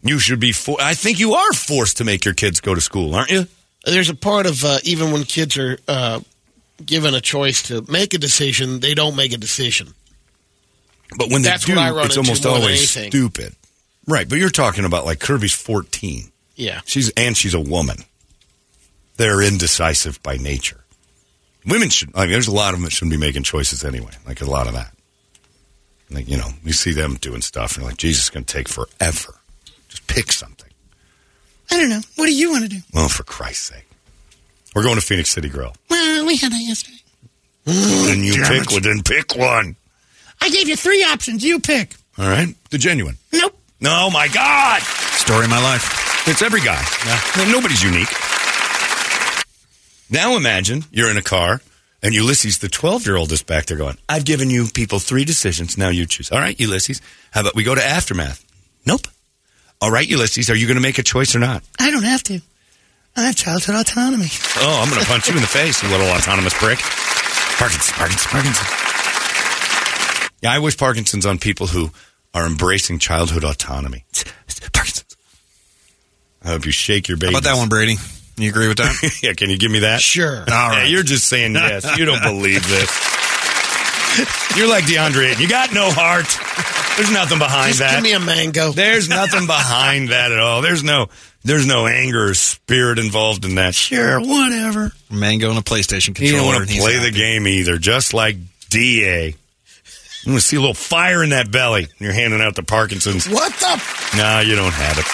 [0.03, 0.53] You should be.
[0.53, 3.47] For- I think you are forced to make your kids go to school, aren't you?
[3.85, 6.21] there's a part of uh, even when kids are uh,
[6.85, 9.89] given a choice to make a decision, they don't make a decision.
[11.17, 13.55] But when That's they do, I run it's almost always stupid.
[14.07, 16.31] Right, but you're talking about like Kirby's 14.
[16.61, 16.81] Yeah.
[16.85, 17.97] She's and she's a woman.
[19.17, 20.85] They're indecisive by nature.
[21.67, 22.11] Women should.
[22.15, 24.13] I mean, there's a lot of them that shouldn't be making choices anyway.
[24.27, 24.93] Like a lot of that.
[26.11, 28.53] Like you know, you see them doing stuff, and you're like, Jesus, it's going to
[28.53, 29.35] take forever.
[29.89, 30.71] Just pick something.
[31.71, 32.01] I don't know.
[32.17, 32.79] What do you want to do?
[32.93, 33.87] Well, for Christ's sake,
[34.75, 35.75] we're going to Phoenix City Grill.
[35.89, 36.97] Well, we had that yesterday.
[37.65, 38.73] Then you damn pick it.
[38.73, 38.83] one.
[38.83, 39.77] Then pick one.
[40.41, 41.45] I gave you three options.
[41.45, 41.95] You pick.
[42.19, 43.17] All right, the genuine.
[43.33, 43.57] Nope.
[43.81, 46.00] No, my God, Story of my life.
[46.27, 46.83] It's every guy.
[47.07, 47.53] Yeah.
[47.53, 48.09] Nobody's unique.
[50.11, 51.61] Now imagine you're in a car
[52.03, 55.25] and Ulysses, the 12 year old, is back there going, I've given you people three
[55.25, 55.77] decisions.
[55.77, 56.33] Now you choose.
[56.33, 58.45] All right, Ulysses, how about we go to aftermath?
[58.87, 59.07] Nope.
[59.83, 61.63] All right, Ulysses, are you going to make a choice or not?
[61.79, 62.41] I don't have to.
[63.17, 64.29] I have childhood autonomy.
[64.57, 66.79] Oh, I'm going to punch you in the face, you little autonomous prick.
[67.59, 68.67] Parkinson, Parkinson, Parkinson.
[70.43, 71.91] Yeah, I wish Parkinson's on people who
[72.33, 74.05] are embracing childhood autonomy.
[74.73, 75.00] Parkinson's.
[76.45, 77.33] Uh, I hope you shake your baby.
[77.33, 77.97] How about that one, Brady?
[78.37, 79.19] You agree with that?
[79.23, 80.01] yeah, can you give me that?
[80.01, 80.39] Sure.
[80.41, 80.83] All right.
[80.83, 81.99] Yeah, you're just saying yes.
[81.99, 82.91] You don't believe this.
[84.57, 85.31] You're like DeAndre.
[85.31, 85.41] Ayton.
[85.43, 86.27] You got no heart.
[86.97, 87.95] There's nothing behind Just that.
[87.95, 88.73] give me a mango.
[88.73, 90.63] There's nothing behind that at all.
[90.63, 91.07] There's no
[91.45, 93.75] there's no anger or spirit involved in that.
[93.75, 94.93] Sure, whatever.
[95.11, 96.37] Mango and a PlayStation You controller.
[96.39, 97.17] don't want and to he's play the happy.
[97.19, 98.37] game either, just like
[98.69, 99.29] DA.
[100.25, 101.83] You want to see a little fire in that belly.
[101.85, 103.29] when You're handing out the Parkinson's.
[103.29, 104.17] What the?
[104.17, 105.07] No, you don't have it.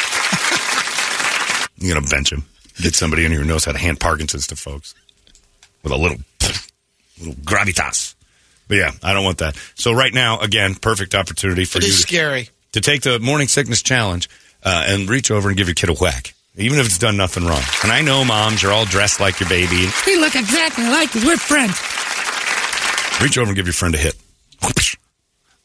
[1.78, 2.44] You're going to bench him.
[2.80, 4.94] Get somebody in here who knows how to hand Parkinson's to folks
[5.82, 6.18] with a little,
[7.18, 8.14] little gravitas.
[8.68, 9.56] But yeah, I don't want that.
[9.76, 12.48] So right now, again, perfect opportunity for It you is to, scary.
[12.72, 14.28] to take the morning sickness challenge
[14.64, 17.46] uh, and reach over and give your kid a whack, even if it's done nothing
[17.46, 17.62] wrong.
[17.82, 19.84] And I know moms, you're all dressed like your baby.
[19.84, 21.24] And we look exactly like you.
[21.26, 21.80] We're friends.
[23.22, 24.14] Reach over and give your friend a hit.
[24.62, 24.72] Mom,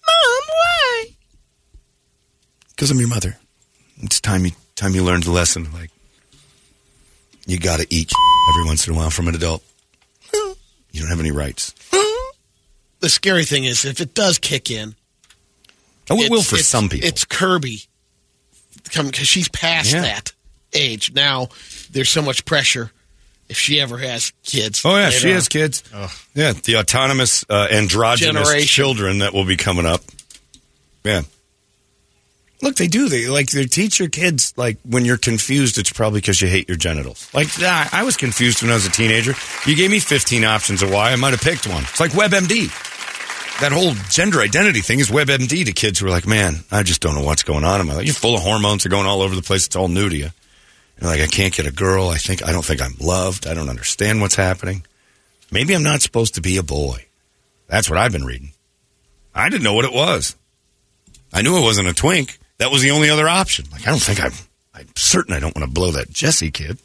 [0.07, 1.05] why?
[2.69, 3.37] Because I'm your mother.
[4.03, 5.71] It's time you time you learned the lesson.
[5.73, 5.89] Like
[7.51, 8.11] you got to eat
[8.49, 9.63] every once in a while from an adult.
[10.33, 11.73] You don't have any rights.
[12.99, 14.95] The scary thing is, if it does kick in,
[16.09, 17.07] Oh, it will for some people.
[17.07, 17.83] It's Kirby,
[18.83, 20.01] because she's past Yeah.
[20.01, 20.33] that
[20.73, 21.13] age.
[21.13, 21.49] Now
[21.91, 22.91] there's so much pressure
[23.47, 24.81] if she ever has kids.
[24.83, 25.35] Oh yeah, she on.
[25.35, 25.83] has kids.
[26.35, 28.67] Yeah, the autonomous uh, androgynous Generation.
[28.67, 30.01] children that will be coming up.
[31.05, 31.21] Yeah.
[32.61, 33.09] Look, they do.
[33.09, 36.67] They like they teach your kids like when you're confused, it's probably because you hate
[36.67, 37.27] your genitals.
[37.33, 39.33] Like I was confused when I was a teenager.
[39.65, 41.83] You gave me 15 options of why I might have picked one.
[41.83, 42.69] It's like WebMD.
[43.61, 47.01] That whole gender identity thing is WebMD to kids who are like, man, I just
[47.01, 48.05] don't know what's going on in my life.
[48.05, 48.83] You're full of hormones.
[48.83, 49.65] They're going all over the place.
[49.67, 50.29] It's all new to you.
[50.99, 52.09] You're like, I can't get a girl.
[52.09, 53.47] I think I don't think I'm loved.
[53.47, 54.85] I don't understand what's happening.
[55.51, 57.05] Maybe I'm not supposed to be a boy.
[57.67, 58.51] That's what I've been reading.
[59.33, 60.35] I didn't know what it was.
[61.33, 62.37] I knew it wasn't a twink.
[62.61, 63.65] That was the only other option.
[63.71, 64.33] Like, I don't think I'm.
[64.71, 66.77] I'm certain I don't want to blow that Jesse kid.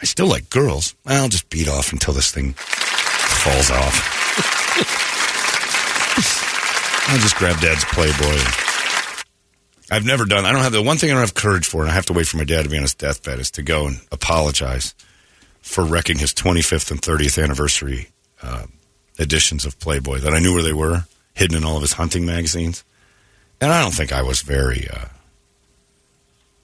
[0.00, 0.94] I still like girls.
[1.06, 3.96] I'll just beat off until this thing falls off.
[7.08, 8.36] I'll just grab Dad's Playboy.
[9.90, 10.44] I've never done.
[10.44, 12.12] I don't have the one thing I don't have courage for, and I have to
[12.12, 14.94] wait for my dad to be on his deathbed, is to go and apologize
[15.62, 18.10] for wrecking his 25th and 30th anniversary
[18.42, 18.66] uh,
[19.18, 22.26] editions of Playboy that I knew where they were, hidden in all of his hunting
[22.26, 22.84] magazines.
[23.60, 25.06] And I don't think I was very uh,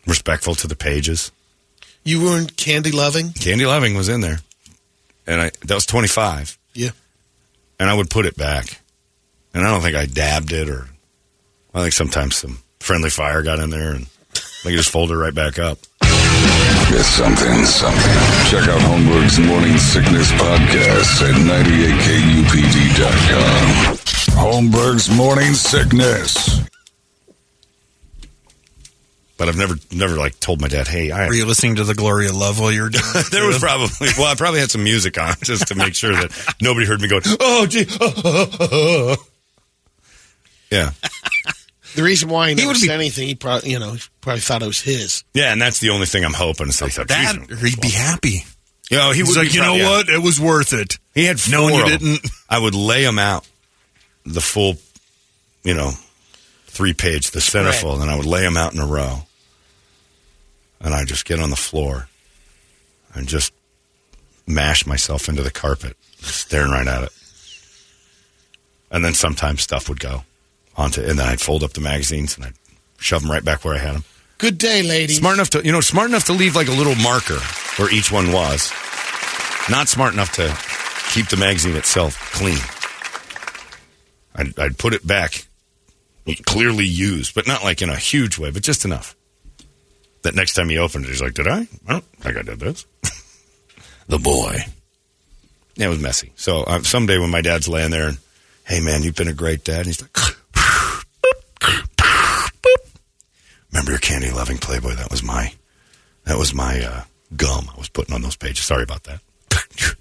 [0.07, 1.31] respectful to the pages.
[2.05, 3.33] You weren't candy loving.
[3.33, 4.41] Candy Loving was in there,
[5.27, 6.91] and I that was 25, Yeah.
[7.79, 8.81] and I would put it back,
[9.55, 10.89] and I don't think I dabbed it or
[11.75, 14.07] I think sometimes some friendly fire got in there and
[14.65, 15.79] I could just folded it right back up.
[16.91, 18.21] Get something, something.
[18.51, 21.35] Check out Holmberg's Morning Sickness Podcast at
[22.93, 23.97] 98kupd.com.
[24.37, 26.61] Holmberg's Morning Sickness.
[29.43, 31.97] But I've never never like told my dad, hey, I Were you listening to the
[31.97, 33.33] Glory of Love while you were doing it?
[33.33, 36.55] there was probably well, I probably had some music on just to make sure that
[36.63, 39.17] nobody heard me going, oh gee, oh, oh, oh,
[40.71, 40.91] yeah,
[41.97, 44.63] The reason why he, He would never be- anything, he probably, you know, probably thought
[44.63, 45.25] it was his.
[45.35, 47.81] yeah, and that's the only thing I'm hoping is they thought that, "Geez, or he'd
[47.81, 48.45] be happy.
[48.93, 49.91] You know, he He's would like, be you know yeah.
[49.91, 50.09] what?
[50.09, 50.99] It was worth it.
[51.17, 51.53] He had four.
[51.53, 53.45] Knowing you didn't- I would lay him out,
[54.25, 54.77] the full,
[55.65, 55.91] you know,
[56.69, 59.27] three page, the centerfold, and I would lay them out in a row,
[60.83, 62.09] and I'd just get on the floor
[63.15, 63.53] and just
[64.47, 67.13] mash myself into the carpet, staring right at it,
[68.91, 70.25] and then sometimes stuff would go
[70.77, 72.55] onto, and then I'd fold up the magazines and I'd
[72.99, 74.05] shove them right back where I had them.
[74.39, 75.19] Good day, ladies.
[75.19, 77.39] Smart enough to, you know, smart enough to leave like a little marker
[77.77, 78.73] where each one was.
[79.71, 80.57] Not smart enough to
[81.13, 82.59] keep the magazine itself clean.
[84.35, 85.47] I'd, I'd put it back,
[86.45, 89.15] clearly used, but not like in a huge way, but just enough.
[90.23, 91.67] That next time he opened it, he's like, Did I?
[91.89, 92.87] I don't think I did this.
[94.09, 94.59] the boy.
[95.77, 96.33] Yeah, it was messy.
[96.37, 98.19] So uh, someday when my dad's laying there and,
[98.65, 100.17] Hey man, you've been a great dad, and he's like,
[103.73, 104.95] Remember your Candy Loving Playboy?
[104.97, 105.53] That was my,
[106.25, 107.03] that was my uh,
[107.37, 108.65] gum I was putting on those pages.
[108.65, 109.21] Sorry about that.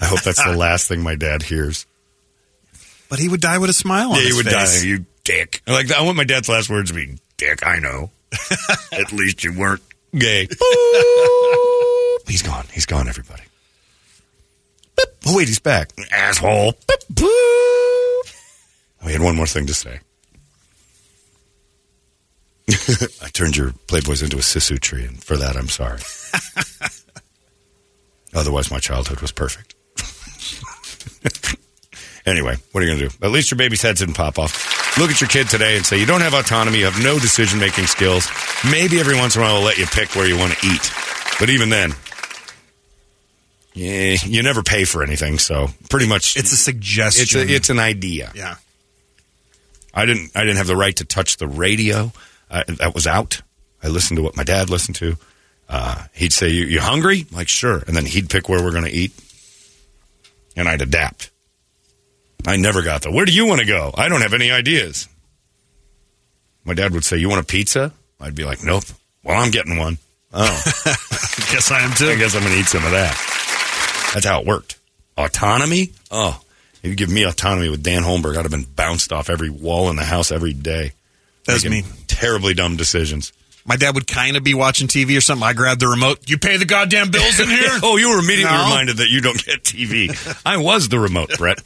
[0.00, 1.86] I hope that's the last thing my dad hears.
[3.10, 4.80] But he would die with a smile on Yeah, his he would face.
[4.82, 4.86] die.
[4.86, 5.62] You dick.
[5.66, 7.66] Like I want my dad's last words to be dick.
[7.66, 8.10] I know.
[8.92, 9.82] At least you weren't
[10.16, 10.46] gay.
[12.26, 12.66] he's gone.
[12.72, 13.08] He's gone.
[13.08, 13.42] Everybody.
[14.96, 15.08] Beep.
[15.26, 15.92] Oh wait, he's back.
[16.12, 16.74] Asshole.
[17.12, 18.34] Boop.
[19.04, 20.00] We oh, had one more thing to say.
[23.22, 26.00] I turned your Playboys into a sisu tree, and for that, I'm sorry.
[28.34, 29.74] Otherwise, my childhood was perfect.
[32.28, 33.26] Anyway, what are you going to do?
[33.26, 34.77] At least your baby's head didn't pop off.
[34.98, 37.60] Look at your kid today and say, you don't have autonomy, you have no decision
[37.60, 38.28] making skills.
[38.68, 40.90] Maybe every once in a while we'll let you pick where you want to eat.
[41.38, 41.92] But even then,
[43.74, 47.22] yeah, you never pay for anything, so pretty much It's a suggestion.
[47.22, 48.32] it's a, it's an idea.
[48.34, 48.56] yeah.
[49.94, 52.12] I didn't I didn't have the right to touch the radio.
[52.50, 53.42] Uh, that was out.
[53.82, 55.16] I listened to what my dad listened to.
[55.68, 57.82] Uh, he'd say, you, "You hungry?" I'm like, sure.
[57.86, 59.12] And then he'd pick where we're going to eat,
[60.56, 61.30] and I'd adapt.
[62.46, 63.10] I never got the.
[63.10, 63.92] Where do you want to go?
[63.96, 65.08] I don't have any ideas.
[66.64, 68.84] My dad would say, "You want a pizza?" I'd be like, "Nope."
[69.24, 69.98] Well, I'm getting one.
[70.32, 70.62] Oh,
[71.50, 72.08] Guess I am too.
[72.10, 74.10] I guess I'm going to eat some of that.
[74.14, 74.78] That's how it worked.
[75.16, 75.92] Autonomy?
[76.10, 76.40] Oh,
[76.82, 79.90] if you give me autonomy with Dan Holmberg, I'd have been bounced off every wall
[79.90, 80.92] in the house every day.
[81.46, 81.82] That's me.
[82.06, 83.32] Terribly dumb decisions.
[83.64, 85.46] My dad would kind of be watching TV or something.
[85.46, 86.28] I grabbed the remote.
[86.28, 87.68] You pay the goddamn bills in here?
[87.82, 88.64] oh, you were immediately No.
[88.64, 90.40] reminded that you don't get TV.
[90.46, 91.60] I was the remote, Brett.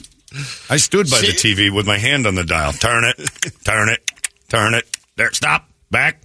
[0.70, 2.72] I stood by the TV with my hand on the dial.
[2.72, 3.16] Turn it,
[3.64, 4.10] turn it,
[4.48, 4.84] turn it.
[5.16, 6.20] There, stop, back.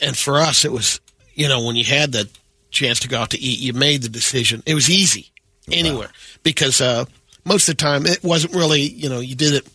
[0.00, 1.00] And for us, it was,
[1.34, 2.28] you know, when you had the
[2.70, 4.62] chance to go out to eat, you made the decision.
[4.66, 5.30] It was easy
[5.70, 6.10] anywhere
[6.42, 7.04] because uh,
[7.44, 9.66] most of the time it wasn't really, you know, you did it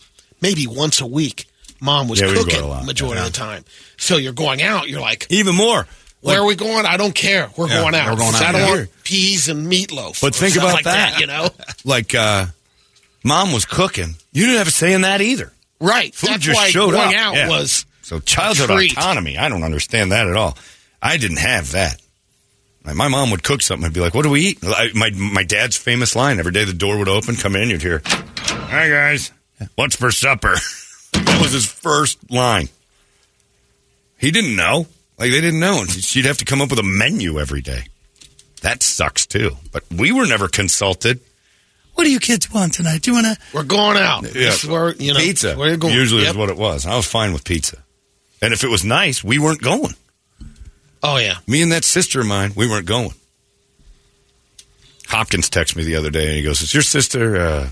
[0.42, 1.46] maybe once a week.
[1.82, 2.86] Mom was Yeah, we would go cooking a lot.
[2.86, 3.28] majority Yeah.
[3.28, 3.66] of the time.
[3.98, 5.86] So you're going out, you're like, Even more.
[6.22, 6.86] where are we going?
[6.86, 7.50] I don't care.
[7.58, 8.12] We're Yeah, going out.
[8.12, 8.42] we're going out.
[8.44, 10.22] I don't want peas and meatloaf.
[10.22, 11.20] But think about like that.
[11.20, 11.50] You know?
[11.86, 12.46] Like, uh,
[13.24, 14.16] mom was cooking.
[14.32, 15.52] You didn't have a say in that either.
[15.80, 16.14] Right.
[16.14, 17.14] Food That's just why showed going up.
[17.16, 17.50] out Yeah.
[17.50, 20.58] was So childhood autonomy, I don't understand that at all.
[21.02, 22.00] I didn't have that.
[22.86, 25.44] Like, my mom would cook something and be like, "What do we eat?" My my
[25.44, 29.32] dad's famous line every day the door would open, come in, you'd hear, "Hi guys,
[29.76, 30.56] what's for supper?"
[31.14, 32.68] that was his first line.
[34.18, 34.88] He didn't know.
[35.18, 35.80] Like they didn't know.
[35.82, 37.84] and She'd have to come up with a menu every day.
[38.62, 39.58] That sucks too.
[39.72, 41.20] But we were never consulted.
[41.96, 43.02] What do you kids want tonight?
[43.04, 44.24] Do you want to we're going out.
[44.24, 44.32] yeah.
[44.32, 45.56] This is where you know pizza.
[45.56, 45.94] Where you're going.
[45.94, 46.32] Usually Yep.
[46.32, 46.86] is what it was.
[46.86, 47.78] I was fine with pizza.
[48.42, 49.94] And if it was nice, we weren't going.
[51.04, 51.36] Oh yeah.
[51.48, 53.12] Me and that sister of mine, we weren't going.
[55.08, 57.70] Hopkins texted me the other day and he goes, Is your sister, uh,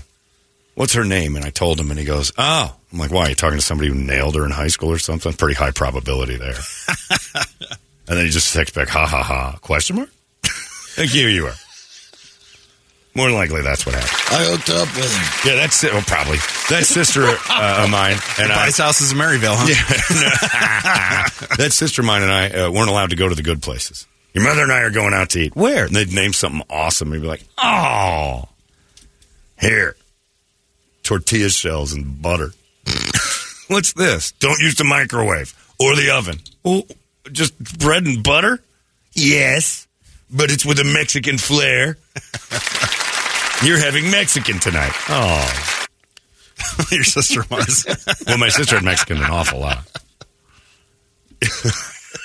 [0.74, 1.34] what's her name?
[1.36, 2.74] And I told him and he goes, Oh.
[2.92, 3.22] I'm like, Why?
[3.26, 5.32] Are you talking to somebody who nailed her in high school or something?
[5.32, 6.54] Pretty high probability there.
[7.34, 9.58] and then he just texts back, Ha ha ha.
[9.62, 10.10] Question mark?
[10.98, 11.54] and here you are.
[13.14, 14.10] More than likely, that's what happened.
[14.30, 15.48] I hooked up with her.
[15.50, 15.92] Yeah, that's it.
[15.92, 16.38] Well, probably.
[16.70, 18.64] That sister uh, of mine and I.
[18.66, 19.66] Buys houses in Maryvale, huh?
[21.58, 24.06] that sister of mine and I uh, weren't allowed to go to the good places.
[24.32, 25.54] Your mother and I are going out to eat.
[25.54, 25.84] Where?
[25.84, 27.10] And they'd name something awesome.
[27.10, 28.48] They'd be like, oh,
[29.60, 29.96] here,
[31.02, 32.52] tortilla shells and butter.
[33.68, 34.32] What's this?
[34.32, 36.38] Don't use the microwave or the oven.
[36.62, 36.84] Well,
[37.30, 38.62] just bread and butter?
[39.12, 39.86] Yes,
[40.30, 41.98] but it's with a Mexican flair.
[43.64, 44.92] You're having Mexican tonight.
[45.08, 45.76] Oh.
[46.90, 47.86] Your sister was.
[48.26, 49.84] Well, my sister had Mexican an awful lot.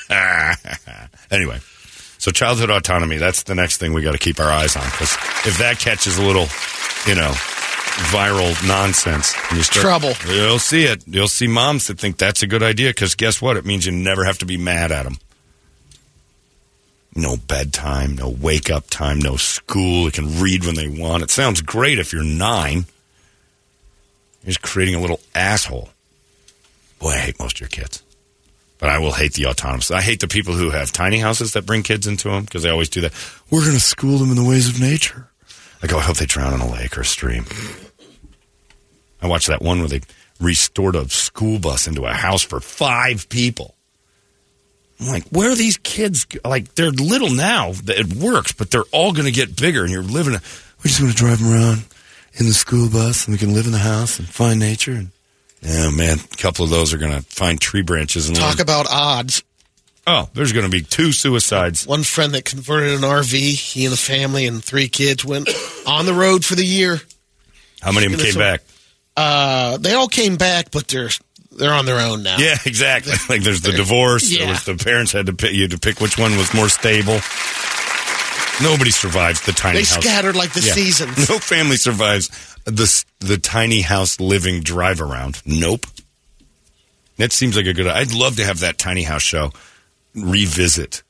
[1.32, 1.60] anyway,
[2.18, 5.14] so childhood autonomy, that's the next thing we got to keep our eyes on because
[5.46, 6.48] if that catches a little,
[7.08, 7.32] you know,
[8.12, 10.14] viral nonsense, you start, Trouble.
[10.34, 11.04] You'll see it.
[11.08, 13.58] You'll see moms that think that's a good idea because guess what?
[13.58, 15.18] It means you never have to be mad at them.
[17.18, 20.06] No bedtime, no wake up time, no school.
[20.06, 21.24] They can read when they want.
[21.24, 22.86] It sounds great if you're nine.
[24.44, 25.90] You're just creating a little asshole.
[27.00, 28.04] Boy, I hate most of your kids.
[28.78, 29.90] But I will hate the autonomous.
[29.90, 32.70] I hate the people who have tiny houses that bring kids into them because they
[32.70, 33.14] always do that.
[33.50, 35.28] We're going to school them in the ways of nature.
[35.82, 37.46] I go, oh, I hope they drown in a lake or a stream.
[39.24, 40.02] I watched that one where they
[40.40, 43.74] restored a school bus into a house for five people.
[45.00, 46.26] I'm like, where are these kids?
[46.44, 47.72] Like, they're little now.
[47.88, 50.34] It works, but they're all going to get bigger, and you're living.
[50.34, 50.42] A,
[50.80, 51.86] we're just going to drive them around
[52.34, 54.94] in the school bus, and we can live in the house and find nature.
[54.94, 55.10] And
[55.62, 58.62] yeah, man, a couple of those are going to find tree branches and Talk learn-
[58.62, 59.44] about odds.
[60.10, 61.86] Oh, there's going to be two suicides.
[61.86, 65.50] One friend that converted an RV, he and the family and three kids went
[65.86, 67.02] on the road for the year.
[67.82, 68.62] How many of them came back?
[69.18, 71.10] Uh, they all came back, but they're
[71.58, 72.38] they're on their own now.
[72.38, 73.14] Yeah, exactly.
[73.30, 74.30] Like there's the divorce.
[74.32, 74.50] Yeah.
[74.50, 77.20] was the parents had to pick you to pick which one was more stable.
[78.62, 79.90] Nobody survives the tiny house.
[79.90, 80.04] They house.
[80.06, 80.74] scattered like the Yeah.
[80.74, 81.30] seasons.
[81.30, 82.30] No family survives
[82.66, 85.42] the the tiny house living drive around.
[85.46, 85.86] Nope.
[87.18, 87.88] That seems like a good.
[87.88, 89.52] I'd love to have that tiny house show
[90.16, 91.04] revisit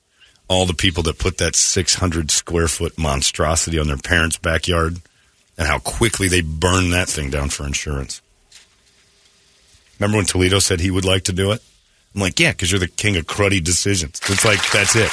[0.49, 4.97] all the people that put that 600 square foot monstrosity on their parents' backyard
[5.57, 8.21] and how quickly they burn that thing down for insurance.
[9.99, 11.61] Remember when Toledo said he would like to do it?
[12.15, 14.19] I'm like, yeah, because you're the king of cruddy decisions.
[14.29, 15.09] It's like, that's it.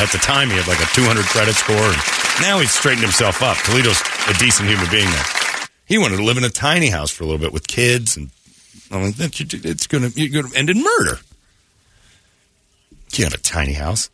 [0.00, 1.96] At the time, he had like a 200 credit score, and
[2.40, 3.56] now he's straightened himself up.
[3.58, 5.24] Toledo's a decent human being now.
[5.86, 8.30] He wanted to live in a tiny house for a little bit with kids, and
[8.90, 11.18] I'm like, "That- it's going to you're going to end in murder.
[12.90, 14.10] You can't have a tiny house.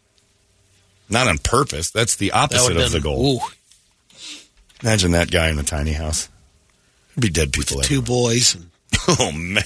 [1.09, 1.91] Not on purpose.
[1.91, 3.37] That's the opposite would've of the goal.
[3.37, 3.41] ooh,
[4.83, 6.29] Imagine that guy in a tiny house.
[7.17, 7.81] There'd be dead people.
[7.81, 8.55] two boys.
[8.55, 8.70] And,
[9.19, 9.65] Oh man!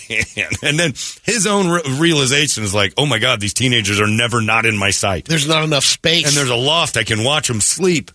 [0.63, 4.41] And then his own re- realization is like, "Oh my god, these teenagers are never
[4.41, 6.27] not in my sight." there's not enough space.
[6.27, 8.11] And there's a loft I can watch them sleep.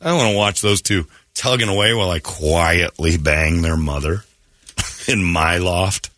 [0.00, 4.24] I want to watch those two tugging away while I quietly bang their mother
[5.08, 6.10] in my loft.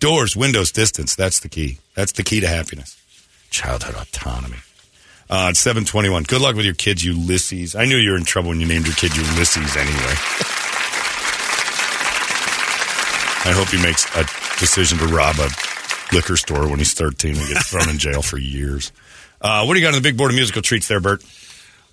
[0.00, 1.14] Doors, windows, distance.
[1.14, 1.78] That's the key.
[1.94, 3.00] That's the key to happiness.
[3.50, 4.58] Childhood autonomy.
[5.30, 6.24] Uh, it's 721.
[6.24, 7.74] Good luck with your kids, Ulysses.
[7.74, 10.14] I knew you were in trouble when you named your kid Ulysses anyway.
[13.44, 14.24] I hope he makes a
[14.58, 15.48] decision to rob a
[16.14, 18.92] liquor store when he's 13 and gets thrown in jail for years.
[19.40, 21.22] Uh, what do you got on the big board of musical treats there, Bert?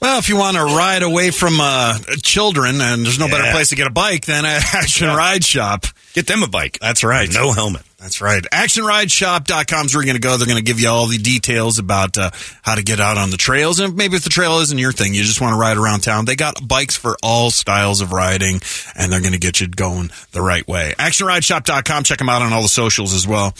[0.01, 3.69] Well, if you want to ride away from uh, children and there's no better place
[3.69, 5.85] to get a bike than at Action Ride Shop.
[6.13, 6.79] Get them a bike.
[6.81, 7.29] That's right.
[7.31, 7.83] No helmet.
[7.99, 8.41] That's right.
[8.41, 10.37] ActionRideShop.com is where you're going to go.
[10.37, 12.31] They're going to give you all the details about uh,
[12.63, 13.79] how to get out on the trails.
[13.79, 16.25] And maybe if the trail isn't your thing, you just want to ride around town,
[16.25, 18.59] they got bikes for all styles of riding,
[18.95, 20.95] and they're going to get you going the right way.
[20.97, 22.05] ActionRideShop.com.
[22.05, 23.53] Check them out on all the socials as well.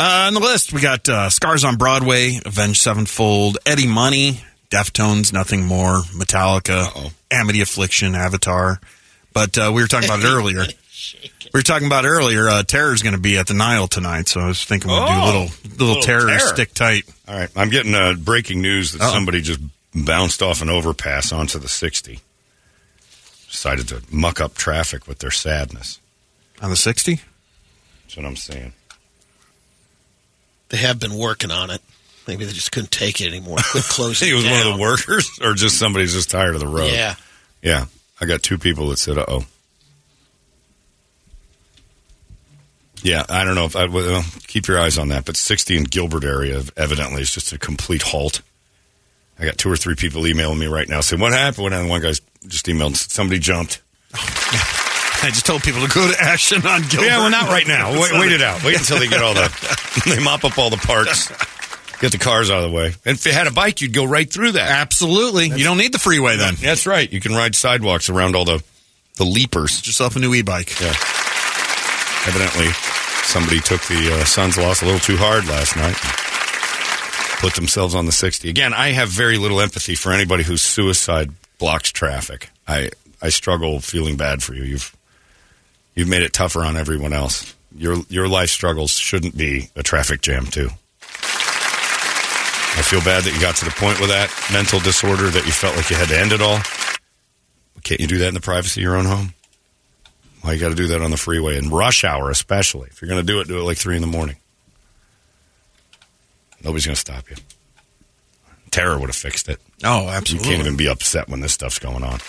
[0.00, 5.32] Uh, on the list, we got uh, Scars on Broadway, Avenged Sevenfold, Eddie Money, Deftones,
[5.32, 8.80] Nothing More, Metallica, Amity Affliction, Avatar.
[9.32, 10.64] But uh, we were talking about it earlier.
[11.54, 12.46] We were talking about earlier.
[12.48, 15.02] Uh, Terror's going to be at the Nile tonight, so I was thinking we'd do
[15.02, 16.38] a Oh, little little, little terror, terror.
[16.40, 17.04] stick tight.
[17.26, 17.48] All right.
[17.56, 19.12] I'm getting uh, breaking news that Uh-oh.
[19.14, 19.60] somebody just
[19.94, 22.20] bounced off an overpass onto the 60.
[23.48, 26.00] Decided to muck up traffic with their sadness.
[26.60, 27.20] On the 60?
[28.02, 28.74] That's what I'm saying.
[30.68, 31.80] they have been working on it.
[32.28, 33.56] Maybe they just couldn't take it anymore.
[33.72, 34.28] Quit closing.
[34.28, 36.92] He was it one of the workers, or just somebody's just tired of the road.
[36.92, 37.14] Yeah.
[37.62, 37.86] Yeah.
[38.20, 39.46] I got two people that said, uh oh.
[43.02, 45.84] Yeah, I don't know if I well, keep your eyes on that, but 60 in
[45.84, 48.42] Gilbert area evidently is just a complete halt.
[49.38, 51.72] I got two or three people emailing me right now saying, What happened?
[51.72, 53.82] And one guy's just emailed, and said, somebody jumped.
[54.14, 57.06] I just told people to go to Action on Gilbert.
[57.06, 57.92] Yeah, well, not right now.
[58.00, 58.62] Wait, wait it out.
[58.64, 59.48] Wait until they get all the,
[60.06, 61.28] they mop up all the parts,
[62.00, 62.86] get the cars out of the way.
[63.04, 64.70] And if you had a bike, you'd go right through that.
[64.70, 65.46] Absolutely.
[65.48, 66.54] you don't need the freeway then.
[66.60, 67.10] That's right.
[67.10, 68.62] You can ride sidewalks around all the,
[69.16, 69.78] the leapers.
[69.80, 70.80] Get yourself a new e-bike.
[70.80, 70.94] Yeah.
[72.26, 72.68] Evidently,
[73.24, 75.96] somebody took the uh, Suns loss a little too hard last night.
[77.40, 78.50] Put themselves on the 60.
[78.50, 82.50] Again, I have very little empathy for anybody whose suicide blocks traffic.
[82.66, 82.90] I
[83.22, 84.64] I struggle feeling bad for you.
[84.64, 84.96] You've
[85.94, 87.54] you've made it tougher on everyone else.
[87.76, 90.70] Your your life struggles shouldn't be a traffic jam too.
[92.78, 95.50] I feel bad that you got to the point with that mental disorder that you
[95.50, 96.60] felt like you had to end it all.
[97.82, 99.34] Can't you do that in the privacy of your own home?
[100.42, 103.08] Why you got to do that on the freeway in rush hour, especially if you're
[103.08, 104.36] going to do it, do it like three in the morning.
[106.62, 107.36] Nobody's going to stop you.
[108.70, 109.60] Terror would have fixed it.
[109.82, 110.48] Oh, absolutely.
[110.48, 112.20] You can't even be upset when this stuff's going on.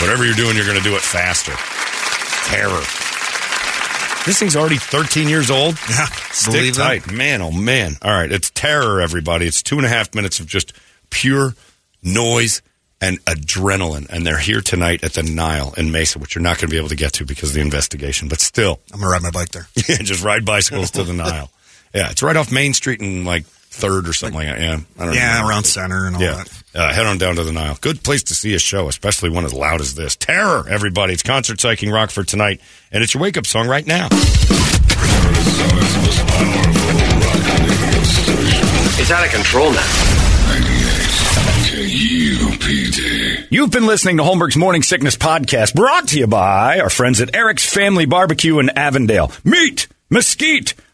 [0.00, 1.52] Whatever you're doing, you're going to do it faster.
[2.50, 3.07] Terror.
[4.28, 5.78] This thing's already 13 years old.
[5.88, 7.02] Yeah, Stick believe that.
[7.04, 7.10] tight.
[7.10, 7.96] Man, oh man.
[8.02, 9.46] All right, it's terror, everybody.
[9.46, 10.74] It's two and a half minutes of just
[11.08, 11.54] pure
[12.02, 12.60] noise
[13.00, 14.06] and adrenaline.
[14.10, 16.76] And they're here tonight at the Nile in Mesa, which you're not going to be
[16.76, 18.28] able to get to because of the investigation.
[18.28, 19.66] But still, I'm going to ride my bike there.
[19.88, 21.50] yeah, just ride bicycles to the Nile.
[21.94, 24.60] Yeah, it's right off Main Street and like third or something like that.
[24.60, 25.48] Yeah, I don't Yeah, know.
[25.48, 26.50] around center and all Yeah, that.
[26.74, 27.78] uh, head on down to the Nile.
[27.80, 30.16] Good place to see a show, especially one as loud as this.
[30.16, 31.12] Terror, everybody!
[31.12, 32.60] It's concert psyching Rockford tonight,
[32.92, 34.08] and it's your wake up song right now.
[39.00, 39.86] It's out of control now.
[41.68, 43.46] KUPD.
[43.50, 47.34] You've been listening to Holmberg's Morning Sickness Podcast, brought to you by our friends at
[47.34, 49.30] Eric's Family Barbecue in Avondale.
[49.44, 50.74] Meat, mesquite,